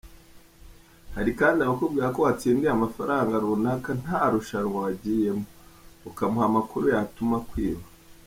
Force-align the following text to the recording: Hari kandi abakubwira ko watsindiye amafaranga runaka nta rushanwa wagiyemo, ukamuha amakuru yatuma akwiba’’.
Hari 1.15 1.31
kandi 1.39 1.59
abakubwira 1.61 2.07
ko 2.15 2.19
watsindiye 2.25 2.69
amafaranga 2.73 3.41
runaka 3.43 3.89
nta 4.01 4.21
rushanwa 4.33 4.77
wagiyemo, 4.85 5.45
ukamuha 6.09 6.45
amakuru 6.49 6.83
yatuma 6.93 7.35
akwiba’’. 7.41 7.85